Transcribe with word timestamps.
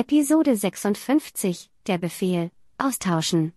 Episode 0.00 0.54
56, 0.54 1.72
der 1.88 1.98
Befehl, 1.98 2.52
austauschen. 2.78 3.52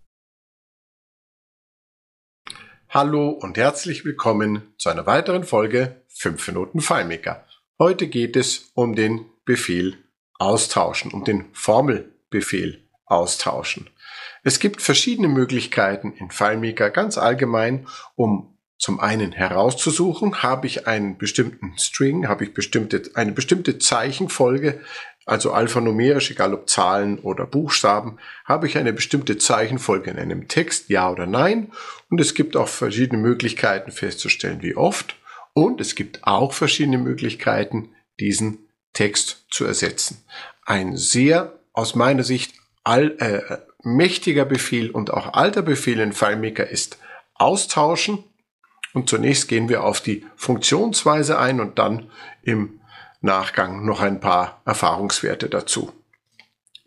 Hallo 2.89 3.29
und 3.29 3.59
herzlich 3.59 4.05
willkommen 4.05 4.73
zu 4.79 4.89
einer 4.89 5.05
weiteren 5.05 5.43
Folge 5.43 6.01
5 6.07 6.47
Minuten 6.47 6.81
FileMaker. 6.81 7.45
Heute 7.77 8.07
geht 8.07 8.35
es 8.35 8.71
um 8.73 8.95
den 8.95 9.27
Befehl 9.45 9.99
austauschen, 10.39 11.11
um 11.11 11.25
den 11.25 11.45
Formelbefehl 11.53 12.89
austauschen. 13.05 13.91
Es 14.41 14.59
gibt 14.59 14.81
verschiedene 14.81 15.27
Möglichkeiten 15.27 16.11
in 16.13 16.31
FileMaker 16.31 16.89
ganz 16.89 17.19
allgemein, 17.19 17.87
um 18.15 18.57
zum 18.81 18.99
einen 18.99 19.31
herauszusuchen, 19.31 20.41
habe 20.41 20.65
ich 20.65 20.87
einen 20.87 21.19
bestimmten 21.19 21.77
String, 21.77 22.27
habe 22.27 22.45
ich 22.45 22.55
bestimmte, 22.55 23.11
eine 23.13 23.31
bestimmte 23.31 23.77
Zeichenfolge, 23.77 24.81
also 25.25 25.51
alphanumerisch, 25.51 26.31
egal 26.31 26.53
ob 26.53 26.69
Zahlen 26.69 27.19
oder 27.19 27.45
Buchstaben, 27.45 28.17
habe 28.45 28.67
ich 28.67 28.77
eine 28.77 28.91
bestimmte 28.91 29.37
Zeichenfolge 29.37 30.09
in 30.11 30.17
einem 30.17 30.47
Text, 30.47 30.89
ja 30.89 31.09
oder 31.09 31.27
nein. 31.27 31.71
Und 32.09 32.19
es 32.19 32.33
gibt 32.33 32.57
auch 32.57 32.67
verschiedene 32.67 33.21
Möglichkeiten 33.21 33.91
festzustellen, 33.91 34.61
wie 34.61 34.75
oft. 34.75 35.15
Und 35.53 35.79
es 35.79 35.95
gibt 35.95 36.23
auch 36.23 36.53
verschiedene 36.53 36.97
Möglichkeiten, 36.97 37.89
diesen 38.19 38.59
Text 38.93 39.45
zu 39.49 39.65
ersetzen. 39.65 40.23
Ein 40.65 40.97
sehr, 40.97 41.59
aus 41.73 41.95
meiner 41.95 42.23
Sicht, 42.23 42.55
all, 42.83 43.15
äh, 43.19 43.57
mächtiger 43.83 44.45
Befehl 44.45 44.89
und 44.89 45.11
auch 45.11 45.33
alter 45.33 45.61
Befehl 45.61 45.99
in 45.99 46.13
FileMaker 46.13 46.67
ist 46.67 46.97
austauschen. 47.35 48.23
Und 48.93 49.09
zunächst 49.09 49.47
gehen 49.47 49.69
wir 49.69 49.83
auf 49.83 50.01
die 50.01 50.25
Funktionsweise 50.35 51.39
ein 51.39 51.59
und 51.59 51.79
dann 51.79 52.09
im 52.43 52.80
Nachgang 53.21 53.85
noch 53.85 54.01
ein 54.01 54.19
paar 54.19 54.61
Erfahrungswerte 54.65 55.47
dazu. 55.47 55.93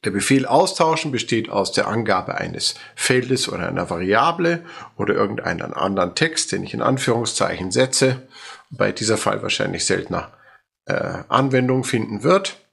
Der 0.05 0.11
Befehl 0.11 0.45
austauschen 0.45 1.13
besteht 1.13 1.49
aus 1.49 1.73
der 1.73 1.89
Angabe 1.89 2.35
eines 2.35 2.75
Feldes 2.95 3.49
oder 3.49 3.69
einer 3.69 3.89
Variable 3.89 4.65
oder 4.97 5.15
irgendeinen 5.15 5.73
anderen 5.73 6.15
Text, 6.15 6.53
den 6.53 6.63
ich 6.63 6.75
in 6.75 6.83
Anführungszeichen 6.83 7.71
setze, 7.71 8.23
bei 8.71 8.93
dieser 8.93 9.17
Fall 9.17 9.43
wahrscheinlich 9.43 9.87
seltener 9.87 10.33
äh, 10.87 11.23
Anwendung 11.29 11.85
finden 11.85 12.23
wird. 12.23 12.64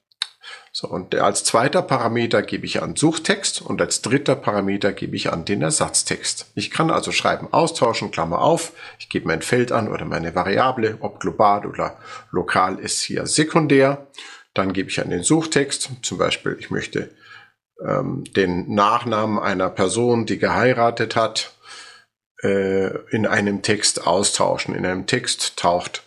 So, 0.74 0.88
und 0.88 1.14
als 1.14 1.44
zweiter 1.44 1.82
Parameter 1.82 2.40
gebe 2.40 2.64
ich 2.64 2.82
an 2.82 2.96
Suchtext 2.96 3.60
und 3.60 3.82
als 3.82 4.00
dritter 4.00 4.34
Parameter 4.34 4.94
gebe 4.94 5.14
ich 5.14 5.30
an 5.30 5.44
den 5.44 5.60
Ersatztext. 5.60 6.46
Ich 6.54 6.70
kann 6.70 6.90
also 6.90 7.12
schreiben, 7.12 7.52
austauschen, 7.52 8.10
Klammer 8.10 8.40
auf, 8.40 8.72
ich 8.98 9.10
gebe 9.10 9.28
mein 9.28 9.42
Feld 9.42 9.70
an 9.70 9.88
oder 9.92 10.06
meine 10.06 10.34
Variable, 10.34 10.96
ob 11.00 11.20
global 11.20 11.66
oder 11.66 11.98
lokal 12.30 12.78
ist 12.78 13.02
hier 13.02 13.26
sekundär. 13.26 14.06
Dann 14.54 14.72
gebe 14.72 14.88
ich 14.88 15.00
an 15.02 15.10
den 15.10 15.22
Suchtext, 15.22 15.90
zum 16.00 16.16
Beispiel, 16.16 16.56
ich 16.58 16.70
möchte 16.70 17.10
ähm, 17.86 18.24
den 18.34 18.74
Nachnamen 18.74 19.38
einer 19.38 19.68
Person, 19.68 20.24
die 20.24 20.38
geheiratet 20.38 21.16
hat, 21.16 21.52
äh, 22.42 22.96
in 23.10 23.26
einem 23.26 23.60
Text 23.60 24.06
austauschen. 24.06 24.74
In 24.74 24.86
einem 24.86 25.06
Text 25.06 25.58
taucht 25.58 26.02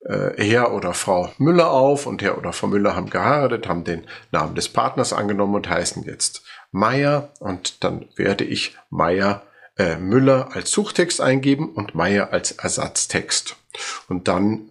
äh, 0.00 0.42
Herr 0.42 0.72
oder 0.72 0.94
Frau 0.94 1.32
Müller 1.38 1.70
auf 1.70 2.06
und 2.06 2.22
Herr 2.22 2.38
oder 2.38 2.52
Frau 2.52 2.66
Müller 2.66 2.96
haben 2.96 3.10
geheiratet, 3.10 3.68
haben 3.68 3.84
den 3.84 4.06
Namen 4.32 4.54
des 4.54 4.68
Partners 4.68 5.12
angenommen 5.12 5.54
und 5.54 5.68
heißen 5.68 6.04
jetzt 6.04 6.42
Meier 6.72 7.32
und 7.40 7.84
dann 7.84 8.06
werde 8.16 8.44
ich 8.44 8.76
Meier 8.90 9.42
äh, 9.76 9.96
Müller 9.96 10.50
als 10.52 10.70
Suchtext 10.70 11.20
eingeben 11.20 11.70
und 11.70 11.94
Meier 11.94 12.32
als 12.32 12.52
Ersatztext. 12.52 13.56
Und 14.08 14.28
dann 14.28 14.70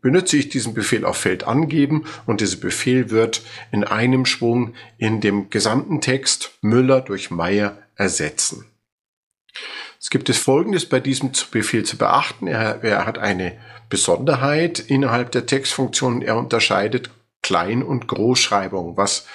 benutze 0.00 0.36
ich 0.36 0.48
diesen 0.48 0.74
Befehl 0.74 1.04
auf 1.04 1.16
Feld 1.16 1.44
angeben 1.44 2.04
und 2.26 2.40
dieser 2.40 2.58
Befehl 2.58 3.10
wird 3.10 3.42
in 3.72 3.84
einem 3.84 4.26
Schwung 4.26 4.74
in 4.98 5.20
dem 5.20 5.50
gesamten 5.50 6.00
Text 6.00 6.58
Müller 6.60 7.00
durch 7.00 7.30
Meier 7.30 7.78
ersetzen. 7.96 8.64
Es 10.00 10.08
gibt 10.08 10.30
es 10.30 10.38
Folgendes 10.38 10.86
bei 10.86 10.98
diesem 10.98 11.32
Befehl 11.50 11.84
zu 11.84 11.98
beachten. 11.98 12.46
Er, 12.46 12.82
er 12.82 13.04
hat 13.04 13.18
eine 13.18 13.58
Besonderheit 13.90 14.78
innerhalb 14.78 15.30
der 15.30 15.44
Textfunktionen. 15.44 16.22
Er 16.22 16.38
unterscheidet 16.38 17.10
Klein- 17.42 17.82
und 17.82 18.08
Großschreibung, 18.08 18.96
was 18.96 19.26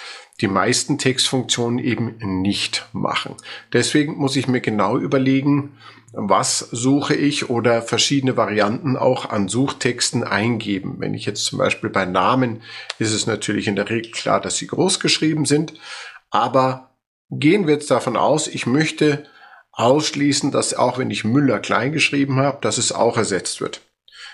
die 0.42 0.48
meisten 0.48 0.98
Textfunktionen 0.98 1.78
eben 1.78 2.18
nicht 2.42 2.88
machen. 2.94 3.36
Deswegen 3.74 4.16
muss 4.18 4.36
ich 4.36 4.48
mir 4.48 4.60
genau 4.60 4.98
überlegen, 4.98 5.78
was 6.12 6.60
suche 6.60 7.14
ich 7.14 7.50
oder 7.50 7.82
verschiedene 7.82 8.36
Varianten 8.36 8.98
auch 8.98 9.30
an 9.30 9.48
Suchtexten 9.48 10.24
eingeben. 10.24 10.96
Wenn 10.98 11.14
ich 11.14 11.26
jetzt 11.26 11.46
zum 11.46 11.60
Beispiel 11.60 11.90
bei 11.90 12.06
Namen 12.06 12.64
ist 13.00 13.14
es 13.14 13.28
natürlich 13.28 13.68
in 13.68 13.76
der 13.76 13.90
Regel 13.90 14.12
klar, 14.12 14.42
dass 14.42 14.58
sie 14.58 14.68
groß 14.68 15.00
geschrieben 15.00 15.46
sind, 15.46 15.74
aber 16.32 16.96
gehen 17.30 17.68
wir 17.68 17.76
jetzt 17.76 17.92
davon 17.92 18.18
aus, 18.18 18.48
ich 18.48 18.66
möchte 18.66 19.26
ausschließen, 19.76 20.52
dass 20.52 20.74
auch 20.74 20.98
wenn 20.98 21.12
ich 21.12 21.24
Müller 21.24 21.60
klein 21.60 21.92
geschrieben 21.92 22.38
habe, 22.38 22.60
dass 22.62 22.78
es 22.78 22.92
auch 22.92 23.18
ersetzt 23.18 23.62
wird. 23.62 23.82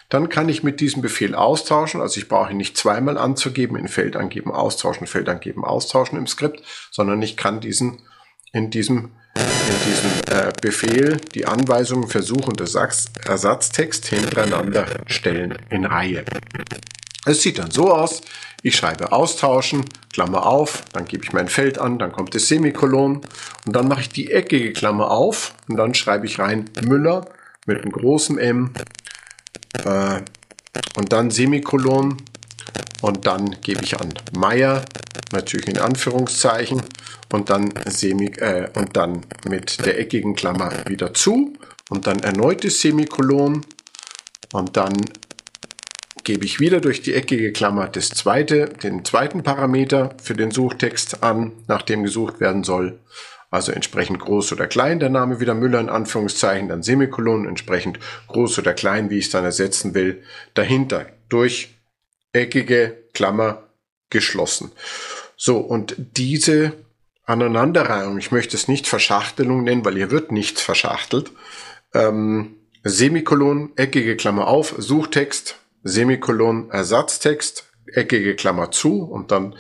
Dann 0.10 0.30
kann 0.30 0.50
ich 0.50 0.62
mit 0.62 0.82
diesem 0.82 1.02
Befehl 1.02 1.36
austauschen, 1.36 2.02
also 2.02 2.20
ich 2.20 2.28
brauche 2.28 2.52
ihn 2.52 2.58
nicht 2.58 2.78
zweimal 2.78 3.18
anzugeben, 3.18 3.78
in 3.78 3.88
Feld 3.88 4.16
angeben, 4.16 4.52
austauschen, 4.52 5.08
Feld 5.08 5.30
angeben, 5.30 5.64
austauschen 5.64 6.18
im 6.18 6.28
Skript, 6.28 6.62
sondern 6.92 7.22
ich 7.22 7.38
kann 7.38 7.62
diesen 7.62 8.02
in 8.54 8.70
diesem, 8.70 9.12
in 9.36 9.90
diesem 9.90 10.12
äh, 10.30 10.52
Befehl 10.62 11.18
die 11.34 11.46
Anweisungen 11.46 12.08
für 12.08 12.22
Such- 12.22 12.48
und 12.48 12.60
Ersatztext 12.60 14.08
hintereinander 14.08 14.86
stellen 15.08 15.58
in 15.70 15.86
Reihe. 15.86 16.26
Es 17.26 17.42
sieht 17.42 17.60
dann 17.60 17.72
so 17.72 17.94
aus, 17.94 18.22
ich 18.64 18.76
schreibe 18.76 19.12
austauschen, 19.12 19.86
Klammer 20.12 20.46
auf, 20.46 20.84
dann 20.94 21.06
gebe 21.06 21.24
ich 21.24 21.34
mein 21.34 21.48
Feld 21.48 21.78
an, 21.78 22.00
dann 22.00 22.12
kommt 22.12 22.34
das 22.36 22.48
Semikolon 22.48 23.22
und 23.66 23.76
dann 23.76 23.88
mache 23.88 24.02
ich 24.02 24.10
die 24.10 24.32
eckige 24.32 24.74
Klammer 24.74 25.12
auf 25.12 25.54
und 25.68 25.78
dann 25.78 25.94
schreibe 25.94 26.26
ich 26.26 26.40
rein 26.40 26.70
Müller 26.84 27.26
mit 27.66 27.82
einem 27.82 27.92
großen 27.92 28.38
M 28.38 28.74
äh, 29.84 30.22
und 30.96 31.14
dann 31.14 31.32
Semikolon 31.32 32.18
und 33.02 33.26
dann 33.26 33.56
gebe 33.62 33.84
ich 33.84 34.00
an 34.00 34.14
Meier, 34.36 34.84
natürlich 35.32 35.68
in 35.68 35.78
Anführungszeichen 35.78 36.82
und 37.32 37.50
dann 37.50 37.74
Semi 37.86 38.28
äh, 38.38 38.70
und 38.76 38.96
dann 38.98 39.26
mit 39.48 39.86
der 39.86 40.00
eckigen 40.00 40.36
Klammer 40.36 40.72
wieder 40.88 41.14
zu 41.14 41.54
und 41.90 42.08
dann 42.08 42.20
erneutes 42.20 42.82
Semikolon 42.82 43.66
und 44.54 44.78
dann 44.78 44.94
gebe 46.24 46.46
ich 46.46 46.60
wieder 46.60 46.82
durch 46.82 47.02
die 47.02 47.14
eckige 47.14 47.52
Klammer 47.52 47.88
das 47.88 48.10
zweite, 48.10 48.66
den 48.66 49.04
zweiten 49.06 49.44
Parameter 49.44 50.16
für 50.22 50.34
den 50.34 50.52
Suchtext 50.52 51.24
an, 51.24 51.52
nach 51.68 51.82
dem 51.82 52.04
gesucht 52.04 52.40
werden 52.40 52.64
soll. 52.64 53.00
Also 53.50 53.74
entsprechend 53.74 54.20
groß 54.20 54.54
oder 54.54 54.68
klein, 54.68 55.00
der 55.00 55.10
Name 55.10 55.42
wieder 55.42 55.54
Müller 55.54 55.82
in 55.82 55.90
Anführungszeichen, 55.90 56.70
dann 56.70 56.84
Semikolon, 56.84 57.46
entsprechend 57.46 58.00
groß 58.28 58.60
oder 58.60 58.74
klein, 58.74 59.10
wie 59.10 59.18
ich 59.18 59.26
es 59.26 59.32
dann 59.32 59.44
ersetzen 59.44 59.94
will, 59.94 60.24
dahinter 60.54 61.08
durch 61.28 61.76
eckige 62.32 62.98
Klammer 63.14 63.68
geschlossen. 64.10 64.72
So, 65.36 65.58
und 65.58 65.96
diese 65.98 66.74
Aneinanderreihung, 67.26 68.18
ich 68.18 68.32
möchte 68.32 68.56
es 68.56 68.68
nicht 68.68 68.88
Verschachtelung 68.88 69.64
nennen, 69.64 69.84
weil 69.84 69.96
hier 69.96 70.12
wird 70.12 70.32
nichts 70.32 70.62
verschachtelt, 70.62 71.32
ähm, 71.94 72.56
Semikolon, 72.84 73.74
eckige 73.76 74.16
Klammer 74.16 74.48
auf, 74.48 74.76
Suchtext, 74.78 75.61
Semikolon 75.84 76.70
Ersatztext, 76.70 77.72
eckige 77.94 78.36
Klammer 78.36 78.72
zu 78.72 79.04
und 79.04 79.32
dann 79.32 79.56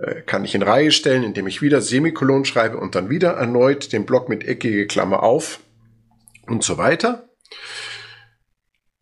äh, 0.00 0.22
kann 0.22 0.44
ich 0.44 0.54
in 0.54 0.62
Reihe 0.62 0.92
stellen, 0.92 1.22
indem 1.22 1.46
ich 1.46 1.62
wieder 1.62 1.80
Semikolon 1.80 2.44
schreibe 2.44 2.78
und 2.78 2.94
dann 2.94 3.10
wieder 3.10 3.32
erneut 3.32 3.92
den 3.92 4.06
Block 4.06 4.28
mit 4.28 4.44
eckige 4.44 4.86
Klammer 4.86 5.22
auf 5.22 5.60
und 6.46 6.64
so 6.64 6.78
weiter. 6.78 7.28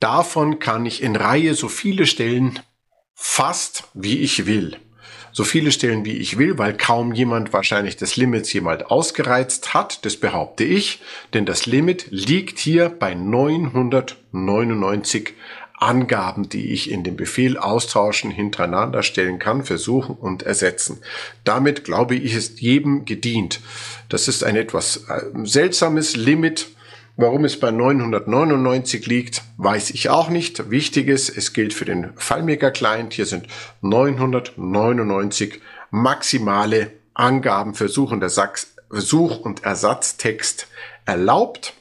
Davon 0.00 0.58
kann 0.58 0.86
ich 0.86 1.02
in 1.02 1.16
Reihe 1.16 1.54
so 1.54 1.68
viele 1.68 2.06
Stellen 2.06 2.58
fast 3.14 3.84
wie 3.94 4.20
ich 4.20 4.46
will. 4.46 4.76
So 5.32 5.44
viele 5.44 5.72
Stellen 5.72 6.04
wie 6.04 6.16
ich 6.16 6.38
will, 6.38 6.58
weil 6.58 6.76
kaum 6.76 7.12
jemand 7.12 7.52
wahrscheinlich 7.52 7.96
das 7.96 8.16
Limit 8.16 8.52
jemals 8.52 8.84
ausgereizt 8.84 9.74
hat. 9.74 10.04
Das 10.04 10.16
behaupte 10.16 10.64
ich, 10.64 11.00
denn 11.34 11.46
das 11.46 11.66
Limit 11.66 12.06
liegt 12.10 12.58
hier 12.58 12.88
bei 12.88 13.14
999 13.14 15.34
Angaben, 15.80 16.48
die 16.48 16.72
ich 16.72 16.90
in 16.90 17.04
dem 17.04 17.16
Befehl 17.16 17.56
austauschen, 17.56 18.30
hintereinander 18.30 19.02
stellen 19.02 19.38
kann, 19.38 19.64
versuchen 19.64 20.16
und 20.16 20.42
ersetzen. 20.42 20.98
Damit 21.44 21.84
glaube 21.84 22.16
ich, 22.16 22.34
ist 22.34 22.60
jedem 22.60 23.04
gedient. 23.04 23.60
Das 24.08 24.28
ist 24.28 24.42
ein 24.44 24.56
etwas 24.56 25.08
äh, 25.08 25.22
seltsames 25.44 26.16
Limit. 26.16 26.68
Warum 27.16 27.44
es 27.44 27.58
bei 27.58 27.72
999 27.72 29.06
liegt, 29.06 29.42
weiß 29.56 29.90
ich 29.90 30.08
auch 30.08 30.28
nicht. 30.28 30.70
Wichtig 30.70 31.08
ist, 31.08 31.36
es 31.36 31.52
gilt 31.52 31.74
für 31.74 31.84
den 31.84 32.12
FileMaker 32.16 32.70
Client. 32.70 33.12
Hier 33.12 33.26
sind 33.26 33.46
999 33.82 35.60
maximale 35.90 36.92
Angaben 37.14 37.74
für 37.74 37.88
Such 37.88 38.12
und 38.12 39.64
Ersatztext 39.64 40.68
erlaubt. 41.06 41.74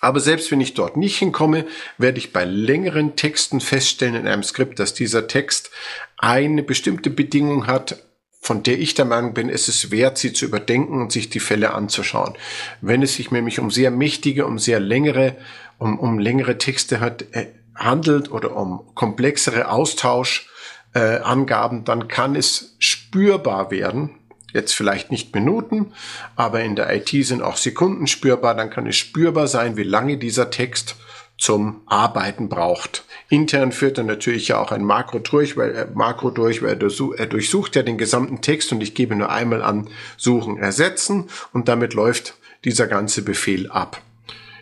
Aber 0.00 0.20
selbst 0.20 0.50
wenn 0.50 0.60
ich 0.60 0.74
dort 0.74 0.96
nicht 0.96 1.18
hinkomme, 1.18 1.66
werde 1.96 2.18
ich 2.18 2.32
bei 2.32 2.44
längeren 2.44 3.16
Texten 3.16 3.60
feststellen 3.60 4.14
in 4.14 4.28
einem 4.28 4.42
Skript, 4.42 4.78
dass 4.78 4.94
dieser 4.94 5.26
Text 5.26 5.70
eine 6.16 6.62
bestimmte 6.62 7.10
Bedingung 7.10 7.66
hat 7.66 8.02
von 8.40 8.62
der 8.62 8.78
ich 8.78 8.94
der 8.94 9.04
Meinung 9.04 9.34
bin, 9.34 9.50
es 9.50 9.68
ist 9.68 9.90
wert, 9.90 10.16
sie 10.16 10.32
zu 10.32 10.46
überdenken 10.46 11.02
und 11.02 11.12
sich 11.12 11.28
die 11.28 11.40
Fälle 11.40 11.74
anzuschauen. 11.74 12.34
Wenn 12.80 13.02
es 13.02 13.14
sich 13.14 13.30
nämlich 13.30 13.58
um 13.58 13.70
sehr 13.70 13.90
mächtige, 13.90 14.46
um 14.46 14.58
sehr 14.58 14.80
längere, 14.80 15.36
um, 15.78 15.98
um 15.98 16.18
längere 16.18 16.56
Texte 16.56 17.00
hat, 17.00 17.26
äh, 17.32 17.48
handelt 17.74 18.30
oder 18.30 18.56
um 18.56 18.94
komplexere 18.94 19.70
Austauschangaben, 19.70 21.80
äh, 21.80 21.84
dann 21.84 22.08
kann 22.08 22.36
es 22.36 22.76
spürbar 22.78 23.70
werden. 23.70 24.17
Jetzt 24.52 24.74
vielleicht 24.74 25.10
nicht 25.10 25.34
Minuten, 25.34 25.92
aber 26.34 26.60
in 26.60 26.74
der 26.74 26.94
IT 26.94 27.10
sind 27.26 27.42
auch 27.42 27.56
Sekunden 27.56 28.06
spürbar. 28.06 28.54
Dann 28.54 28.70
kann 28.70 28.86
es 28.86 28.96
spürbar 28.96 29.46
sein, 29.46 29.76
wie 29.76 29.82
lange 29.82 30.16
dieser 30.16 30.50
Text 30.50 30.96
zum 31.36 31.82
Arbeiten 31.86 32.48
braucht. 32.48 33.04
Intern 33.28 33.72
führt 33.72 33.98
er 33.98 34.04
natürlich 34.04 34.48
ja 34.48 34.58
auch 34.58 34.72
ein 34.72 34.84
Makro 34.84 35.20
durch, 35.20 35.56
weil 35.56 35.70
er, 35.70 35.86
Makro 35.94 36.30
durch, 36.30 36.62
weil 36.62 36.78
er 36.80 37.26
durchsucht 37.26 37.76
ja 37.76 37.82
den 37.82 37.98
gesamten 37.98 38.40
Text 38.40 38.72
und 38.72 38.82
ich 38.82 38.94
gebe 38.94 39.14
nur 39.14 39.30
einmal 39.30 39.62
an 39.62 39.88
Suchen 40.16 40.58
ersetzen 40.58 41.28
und 41.52 41.68
damit 41.68 41.94
läuft 41.94 42.34
dieser 42.64 42.88
ganze 42.88 43.22
Befehl 43.22 43.70
ab. 43.70 44.02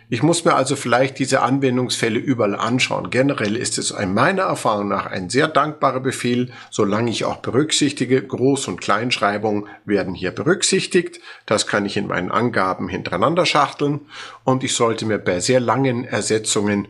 Ich 0.09 0.23
muss 0.23 0.45
mir 0.45 0.55
also 0.55 0.77
vielleicht 0.77 1.19
diese 1.19 1.41
Anwendungsfälle 1.41 2.17
überall 2.17 2.55
anschauen. 2.55 3.09
Generell 3.09 3.57
ist 3.57 3.77
es 3.77 3.91
in 3.91 4.13
meiner 4.13 4.43
Erfahrung 4.43 4.87
nach 4.87 5.05
ein 5.05 5.29
sehr 5.29 5.49
dankbarer 5.49 5.99
Befehl, 5.99 6.51
solange 6.71 7.11
ich 7.11 7.25
auch 7.25 7.37
berücksichtige, 7.37 8.19
Groß- 8.21 8.69
und 8.69 8.79
Kleinschreibungen 8.79 9.67
werden 9.83 10.13
hier 10.13 10.31
berücksichtigt. 10.31 11.19
Das 11.45 11.67
kann 11.67 11.85
ich 11.85 11.97
in 11.97 12.07
meinen 12.07 12.31
Angaben 12.31 12.87
hintereinander 12.87 13.45
schachteln 13.45 13.99
und 14.45 14.63
ich 14.63 14.75
sollte 14.75 15.05
mir 15.05 15.17
bei 15.17 15.41
sehr 15.41 15.59
langen 15.59 16.05
Ersetzungen 16.05 16.87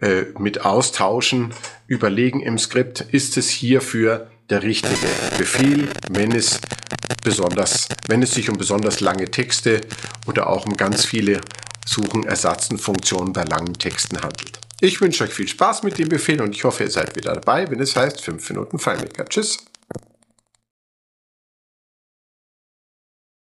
äh, 0.00 0.26
mit 0.38 0.64
austauschen, 0.64 1.52
überlegen 1.88 2.40
im 2.40 2.56
Skript, 2.56 3.00
ist 3.00 3.36
es 3.36 3.48
hierfür 3.48 4.28
der 4.48 4.62
richtige 4.62 4.94
Befehl, 5.38 5.88
wenn 6.08 6.30
es 6.30 6.60
besonders, 7.24 7.88
wenn 8.06 8.22
es 8.22 8.32
sich 8.32 8.48
um 8.48 8.56
besonders 8.56 9.00
lange 9.00 9.24
Texte 9.24 9.80
oder 10.26 10.48
auch 10.48 10.66
um 10.66 10.76
ganz 10.76 11.04
viele 11.04 11.40
Suchen, 11.86 12.24
Ersatzen, 12.24 12.78
Funktionen 12.78 13.32
bei 13.32 13.44
langen 13.44 13.74
Texten 13.74 14.16
handelt. 14.20 14.58
Ich 14.80 15.00
wünsche 15.00 15.24
euch 15.24 15.32
viel 15.32 15.48
Spaß 15.48 15.82
mit 15.82 15.98
dem 15.98 16.08
Befehl 16.08 16.40
und 16.40 16.54
ich 16.54 16.64
hoffe, 16.64 16.84
ihr 16.84 16.90
seid 16.90 17.14
wieder 17.16 17.34
dabei, 17.34 17.70
wenn 17.70 17.80
es 17.80 17.96
heißt 17.96 18.20
5 18.20 18.48
Minuten 18.50 18.78
FileMaker. 18.78 19.26
Tschüss! 19.26 19.69